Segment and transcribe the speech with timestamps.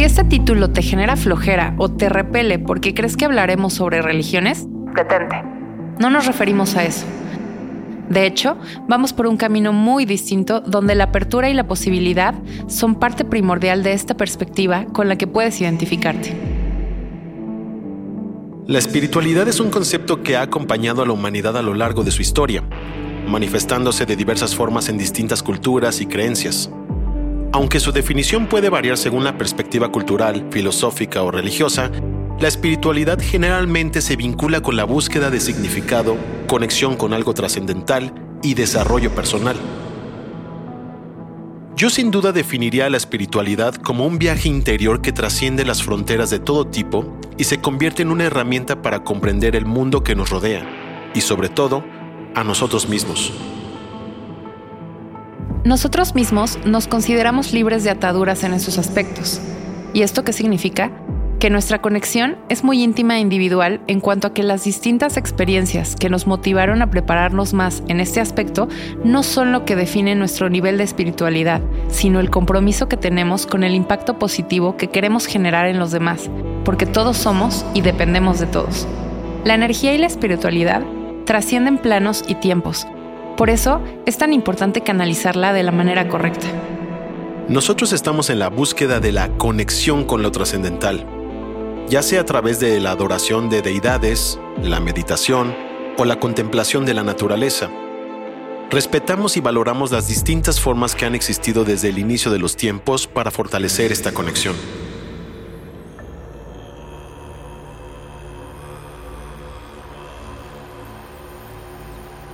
[0.00, 4.64] Si este título te genera flojera o te repele porque crees que hablaremos sobre religiones,
[4.96, 5.42] detente.
[5.98, 7.04] No nos referimos a eso.
[8.08, 8.56] De hecho,
[8.88, 12.34] vamos por un camino muy distinto donde la apertura y la posibilidad
[12.66, 16.34] son parte primordial de esta perspectiva con la que puedes identificarte.
[18.68, 22.10] La espiritualidad es un concepto que ha acompañado a la humanidad a lo largo de
[22.10, 22.64] su historia,
[23.28, 26.70] manifestándose de diversas formas en distintas culturas y creencias.
[27.52, 31.90] Aunque su definición puede variar según la perspectiva cultural, filosófica o religiosa,
[32.38, 38.54] la espiritualidad generalmente se vincula con la búsqueda de significado, conexión con algo trascendental y
[38.54, 39.56] desarrollo personal.
[41.76, 46.38] Yo sin duda definiría la espiritualidad como un viaje interior que trasciende las fronteras de
[46.38, 51.10] todo tipo y se convierte en una herramienta para comprender el mundo que nos rodea
[51.14, 51.84] y sobre todo
[52.34, 53.32] a nosotros mismos.
[55.64, 59.40] Nosotros mismos nos consideramos libres de ataduras en esos aspectos.
[59.92, 60.90] ¿Y esto qué significa?
[61.40, 65.96] que nuestra conexión es muy íntima e individual en cuanto a que las distintas experiencias
[65.96, 68.68] que nos motivaron a prepararnos más en este aspecto
[69.04, 73.64] no son lo que define nuestro nivel de espiritualidad, sino el compromiso que tenemos con
[73.64, 76.28] el impacto positivo que queremos generar en los demás,
[76.62, 78.86] porque todos somos y dependemos de todos.
[79.42, 80.82] La energía y la espiritualidad
[81.24, 82.86] trascienden planos y tiempos.
[83.40, 86.46] Por eso es tan importante canalizarla de la manera correcta.
[87.48, 91.06] Nosotros estamos en la búsqueda de la conexión con lo trascendental
[91.90, 95.56] ya sea a través de la adoración de deidades, la meditación
[95.98, 97.68] o la contemplación de la naturaleza.
[98.70, 103.08] Respetamos y valoramos las distintas formas que han existido desde el inicio de los tiempos
[103.08, 104.54] para fortalecer esta conexión.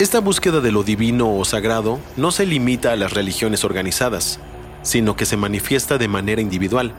[0.00, 4.40] Esta búsqueda de lo divino o sagrado no se limita a las religiones organizadas,
[4.82, 6.94] sino que se manifiesta de manera individual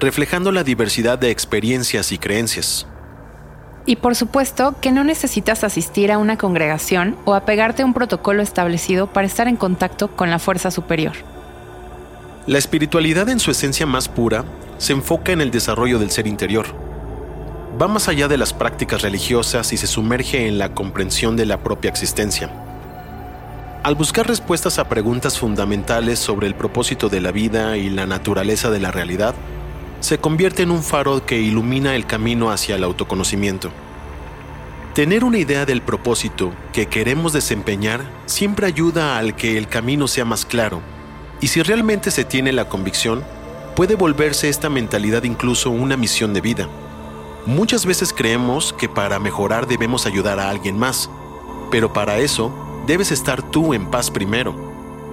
[0.00, 2.86] reflejando la diversidad de experiencias y creencias.
[3.86, 8.42] Y por supuesto que no necesitas asistir a una congregación o apegarte a un protocolo
[8.42, 11.14] establecido para estar en contacto con la fuerza superior.
[12.46, 14.44] La espiritualidad en su esencia más pura
[14.78, 16.66] se enfoca en el desarrollo del ser interior.
[17.80, 21.58] Va más allá de las prácticas religiosas y se sumerge en la comprensión de la
[21.58, 22.50] propia existencia.
[23.82, 28.70] Al buscar respuestas a preguntas fundamentales sobre el propósito de la vida y la naturaleza
[28.70, 29.34] de la realidad,
[30.00, 33.70] se convierte en un faro que ilumina el camino hacia el autoconocimiento.
[34.94, 40.24] Tener una idea del propósito que queremos desempeñar siempre ayuda al que el camino sea
[40.24, 40.80] más claro,
[41.42, 43.22] y si realmente se tiene la convicción,
[43.74, 46.68] puede volverse esta mentalidad incluso una misión de vida.
[47.46, 51.08] Muchas veces creemos que para mejorar debemos ayudar a alguien más,
[51.70, 52.52] pero para eso
[52.88, 54.52] debes estar tú en paz primero,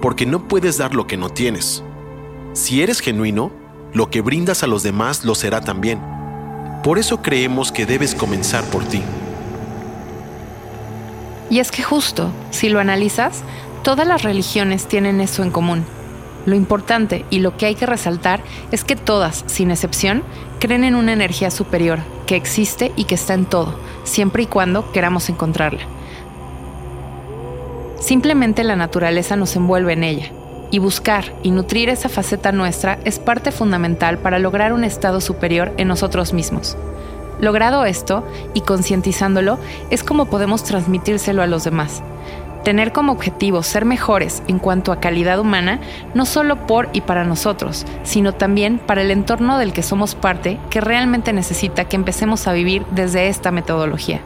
[0.02, 1.84] porque no puedes dar lo que no tienes.
[2.52, 3.52] Si eres genuino,
[3.92, 6.00] lo que brindas a los demás lo será también.
[6.82, 9.02] Por eso creemos que debes comenzar por ti.
[11.50, 13.44] Y es que justo, si lo analizas,
[13.84, 15.84] todas las religiones tienen eso en común.
[16.46, 18.40] Lo importante y lo que hay que resaltar
[18.70, 20.22] es que todas, sin excepción,
[20.58, 24.92] creen en una energía superior, que existe y que está en todo, siempre y cuando
[24.92, 25.82] queramos encontrarla.
[28.00, 30.30] Simplemente la naturaleza nos envuelve en ella,
[30.70, 35.72] y buscar y nutrir esa faceta nuestra es parte fundamental para lograr un estado superior
[35.78, 36.76] en nosotros mismos.
[37.40, 39.58] Logrado esto y concientizándolo
[39.90, 42.02] es como podemos transmitírselo a los demás.
[42.64, 45.80] Tener como objetivo ser mejores en cuanto a calidad humana,
[46.14, 50.58] no solo por y para nosotros, sino también para el entorno del que somos parte
[50.70, 54.22] que realmente necesita que empecemos a vivir desde esta metodología.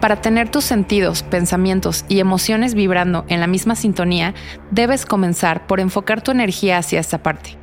[0.00, 4.34] Para tener tus sentidos, pensamientos y emociones vibrando en la misma sintonía,
[4.70, 7.56] debes comenzar por enfocar tu energía hacia esta parte.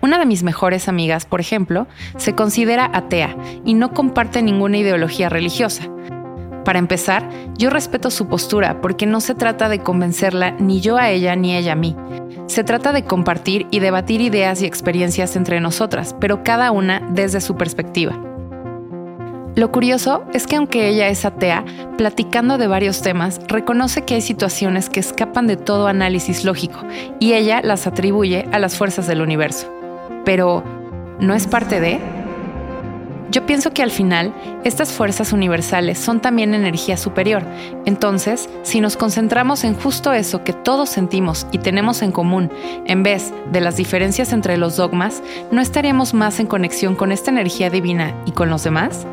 [0.00, 5.28] Una de mis mejores amigas, por ejemplo, se considera atea y no comparte ninguna ideología
[5.28, 5.88] religiosa.
[6.64, 7.28] Para empezar,
[7.58, 11.56] yo respeto su postura porque no se trata de convencerla ni yo a ella ni
[11.56, 11.96] ella a mí.
[12.46, 17.40] Se trata de compartir y debatir ideas y experiencias entre nosotras, pero cada una desde
[17.40, 18.18] su perspectiva.
[19.54, 21.64] Lo curioso es que aunque ella es atea,
[21.98, 26.78] platicando de varios temas, reconoce que hay situaciones que escapan de todo análisis lógico
[27.20, 29.70] y ella las atribuye a las fuerzas del universo.
[30.24, 30.64] Pero,
[31.20, 32.21] ¿no es parte de?
[33.32, 37.42] Yo pienso que al final, estas fuerzas universales son también energía superior.
[37.86, 42.50] Entonces, si nos concentramos en justo eso que todos sentimos y tenemos en común,
[42.84, 47.30] en vez de las diferencias entre los dogmas, ¿no estaríamos más en conexión con esta
[47.30, 49.06] energía divina y con los demás?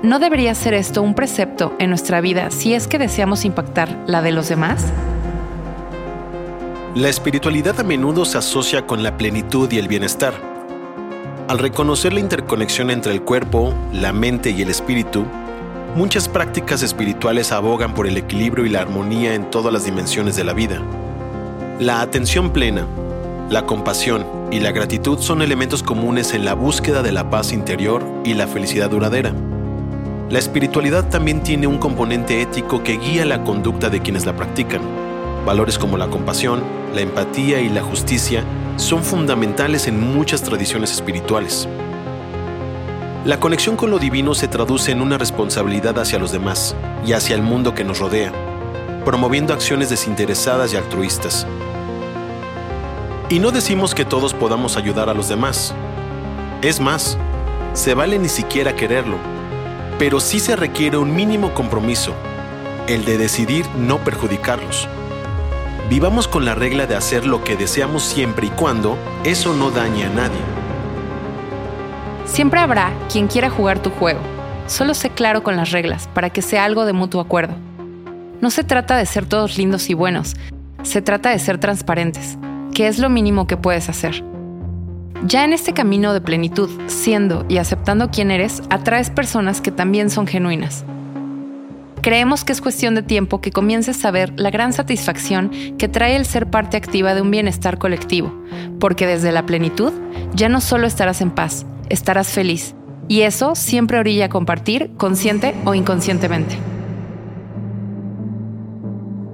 [0.00, 4.22] ¿No debería ser esto un precepto en nuestra vida si es que deseamos impactar la
[4.22, 4.84] de los demás?
[6.94, 10.55] La espiritualidad a menudo se asocia con la plenitud y el bienestar,
[11.48, 15.24] Al reconocer la interconexión entre el cuerpo, la mente y el espíritu,
[15.94, 20.42] muchas prácticas espirituales abogan por el equilibrio y la armonía en todas las dimensiones de
[20.42, 20.82] la vida.
[21.78, 22.84] La atención plena,
[23.48, 28.02] la compasión y la gratitud son elementos comunes en la búsqueda de la paz interior
[28.24, 29.32] y la felicidad duradera.
[30.28, 34.80] La espiritualidad también tiene un componente ético que guía la conducta de quienes la practican.
[35.46, 38.42] Valores como la compasión, la empatía y la justicia
[38.76, 41.68] son fundamentales en muchas tradiciones espirituales.
[43.24, 47.34] La conexión con lo divino se traduce en una responsabilidad hacia los demás y hacia
[47.34, 48.32] el mundo que nos rodea,
[49.04, 51.46] promoviendo acciones desinteresadas y altruistas.
[53.28, 55.74] Y no decimos que todos podamos ayudar a los demás.
[56.62, 57.18] Es más,
[57.72, 59.16] se vale ni siquiera quererlo
[59.98, 62.14] pero sí se requiere un mínimo compromiso,
[62.86, 64.88] el de decidir no perjudicarlos.
[65.88, 70.04] Vivamos con la regla de hacer lo que deseamos siempre y cuando eso no dañe
[70.04, 70.40] a nadie.
[72.24, 74.18] Siempre habrá quien quiera jugar tu juego.
[74.66, 77.54] Solo sé claro con las reglas para que sea algo de mutuo acuerdo.
[78.40, 80.34] No se trata de ser todos lindos y buenos,
[80.82, 82.36] se trata de ser transparentes,
[82.74, 84.24] que es lo mínimo que puedes hacer.
[85.24, 90.10] Ya en este camino de plenitud, siendo y aceptando quién eres, atraes personas que también
[90.10, 90.84] son genuinas.
[92.06, 96.14] Creemos que es cuestión de tiempo que comiences a ver la gran satisfacción que trae
[96.14, 98.32] el ser parte activa de un bienestar colectivo,
[98.78, 99.92] porque desde la plenitud
[100.32, 102.76] ya no solo estarás en paz, estarás feliz,
[103.08, 106.56] y eso siempre orilla a compartir, consciente o inconscientemente.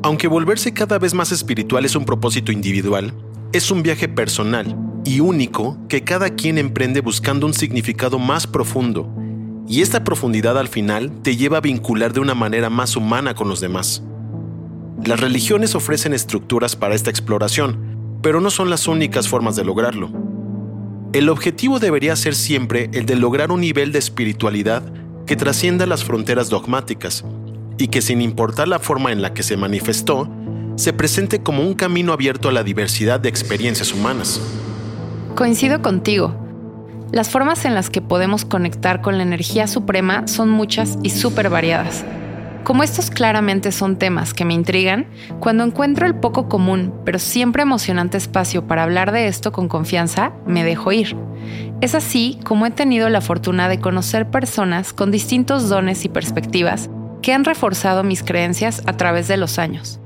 [0.03, 3.13] Aunque volverse cada vez más espiritual es un propósito individual,
[3.53, 9.15] es un viaje personal y único que cada quien emprende buscando un significado más profundo,
[9.69, 13.49] y esta profundidad al final te lleva a vincular de una manera más humana con
[13.49, 14.03] los demás.
[15.05, 20.11] Las religiones ofrecen estructuras para esta exploración, pero no son las únicas formas de lograrlo.
[21.13, 24.83] El objetivo debería ser siempre el de lograr un nivel de espiritualidad
[25.27, 27.25] que trascienda las fronteras dogmáticas
[27.79, 30.29] y que sin importar la forma en la que se manifestó,
[30.77, 34.41] se presente como un camino abierto a la diversidad de experiencias humanas.
[35.35, 36.42] Coincido contigo.
[37.13, 41.51] Las formas en las que podemos conectar con la energía suprema son muchas y súper
[41.51, 42.07] variadas.
[42.65, 45.07] Como estos claramente son temas que me intrigan,
[45.39, 50.33] cuando encuentro el poco común, pero siempre emocionante espacio para hablar de esto con confianza,
[50.47, 51.15] me dejo ir.
[51.83, 56.89] Es así como he tenido la fortuna de conocer personas con distintos dones y perspectivas
[57.21, 60.01] que han reforzado mis creencias a través de los años.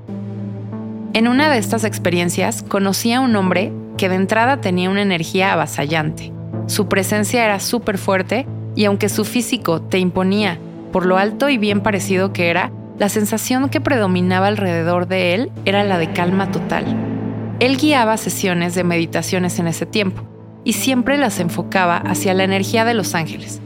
[1.12, 5.52] En una de estas experiencias conocí a un hombre que de entrada tenía una energía
[5.52, 6.35] avasallante.
[6.66, 10.58] Su presencia era súper fuerte y aunque su físico te imponía
[10.92, 15.50] por lo alto y bien parecido que era, la sensación que predominaba alrededor de él
[15.64, 16.84] era la de calma total.
[17.60, 20.22] Él guiaba sesiones de meditaciones en ese tiempo
[20.64, 23.60] y siempre las enfocaba hacia la energía de los ángeles.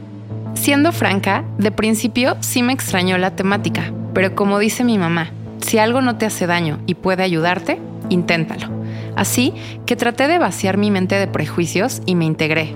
[0.53, 5.77] Siendo franca, de principio sí me extrañó la temática, pero como dice mi mamá, si
[5.77, 8.67] algo no te hace daño y puede ayudarte, inténtalo.
[9.15, 9.53] Así
[9.85, 12.75] que traté de vaciar mi mente de prejuicios y me integré.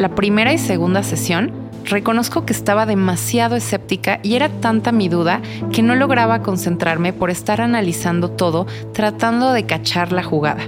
[0.00, 1.52] La primera y segunda sesión
[1.84, 5.42] reconozco que estaba demasiado escéptica y era tanta mi duda
[5.74, 10.62] que no lograba concentrarme por estar analizando todo tratando de cachar la jugada,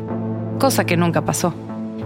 [0.59, 1.54] cosa que nunca pasó.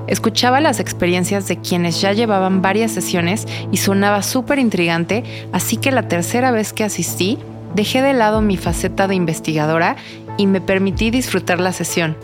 [0.06, 5.90] Escuchaba las experiencias de quienes ya llevaban varias sesiones y sonaba súper intrigante, así que
[5.90, 7.40] la tercera vez que asistí,
[7.74, 9.96] dejé de lado mi faceta de investigadora
[10.38, 12.16] y me permití disfrutar la sesión,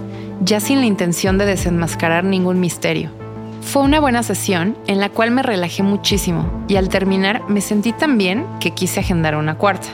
[0.44, 3.21] ya sin la intención de desenmascarar ningún misterio.
[3.62, 7.92] Fue una buena sesión en la cual me relajé muchísimo y al terminar me sentí
[7.92, 9.88] tan bien que quise agendar una cuarta.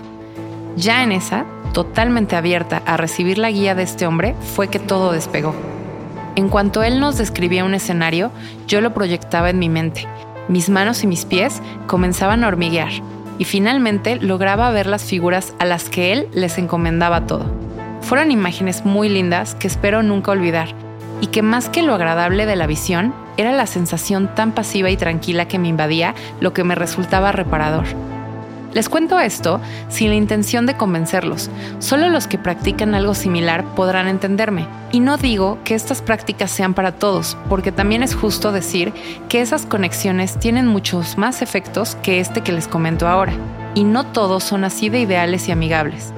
[0.76, 1.44] Ya en esa,
[1.75, 5.54] totalmente abierta a recibir la guía de este hombre, fue que todo despegó.
[6.34, 8.32] En cuanto él nos describía un escenario,
[8.66, 10.06] yo lo proyectaba en mi mente.
[10.48, 12.90] Mis manos y mis pies comenzaban a hormiguear
[13.38, 17.46] y finalmente lograba ver las figuras a las que él les encomendaba todo.
[18.00, 20.68] Fueron imágenes muy lindas que espero nunca olvidar
[21.20, 24.99] y que más que lo agradable de la visión, era la sensación tan pasiva y
[24.99, 27.87] tranquila que me invadía lo que me resultaba reparador.
[28.75, 34.09] Les cuento esto sin la intención de convencerlos, solo los que practican algo similar podrán
[34.09, 34.66] entenderme.
[34.92, 38.92] Y no digo que estas prácticas sean para todos, porque también es justo decir
[39.30, 43.33] que esas conexiones tienen muchos más efectos que este que les comento ahora,
[43.75, 46.12] y no todos son así de ideales y amigables.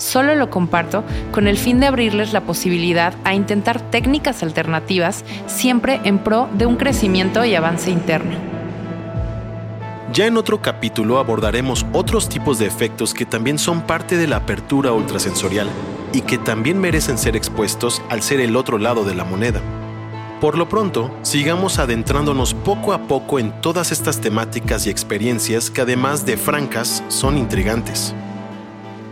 [0.00, 6.00] Solo lo comparto con el fin de abrirles la posibilidad a intentar técnicas alternativas siempre
[6.04, 8.32] en pro de un crecimiento y avance interno.
[10.14, 14.36] Ya en otro capítulo abordaremos otros tipos de efectos que también son parte de la
[14.36, 15.68] apertura ultrasensorial
[16.14, 19.60] y que también merecen ser expuestos al ser el otro lado de la moneda.
[20.40, 25.82] Por lo pronto, sigamos adentrándonos poco a poco en todas estas temáticas y experiencias que
[25.82, 28.14] además de francas son intrigantes.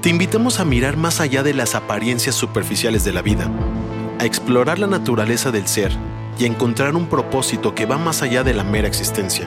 [0.08, 3.52] Te invitamos a mirar más allá de las apariencias superficiales de la vida,
[4.18, 5.92] a explorar la naturaleza del ser
[6.38, 9.46] y a encontrar un propósito que va más allá de la mera existencia.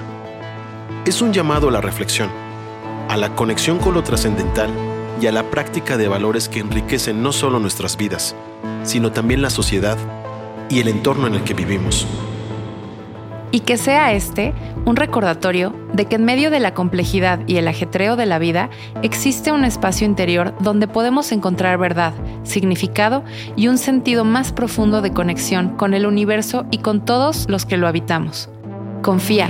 [1.03, 2.29] Es un llamado a la reflexión,
[3.09, 4.69] a la conexión con lo trascendental
[5.19, 8.35] y a la práctica de valores que enriquecen no solo nuestras vidas,
[8.83, 9.97] sino también la sociedad
[10.69, 12.05] y el entorno en el que vivimos.
[13.51, 14.53] Y que sea este
[14.85, 18.69] un recordatorio de que en medio de la complejidad y el ajetreo de la vida
[19.01, 23.23] existe un espacio interior donde podemos encontrar verdad, significado
[23.55, 27.77] y un sentido más profundo de conexión con el universo y con todos los que
[27.77, 28.49] lo habitamos.
[29.01, 29.49] Confía,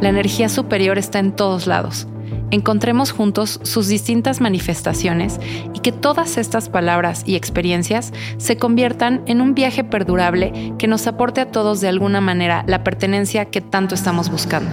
[0.00, 2.06] la energía superior está en todos lados
[2.52, 5.40] encontremos juntos sus distintas manifestaciones
[5.74, 11.08] y que todas estas palabras y experiencias se conviertan en un viaje perdurable que nos
[11.08, 14.70] aporte a todos de alguna manera la pertenencia que tanto estamos buscando.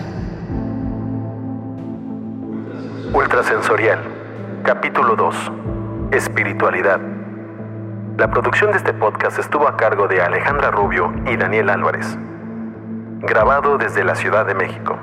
[3.13, 4.00] Ultrasensorial,
[4.63, 5.36] capítulo 2.
[6.12, 7.00] Espiritualidad.
[8.17, 12.17] La producción de este podcast estuvo a cargo de Alejandra Rubio y Daniel Álvarez.
[13.21, 14.98] Grabado desde la Ciudad de México.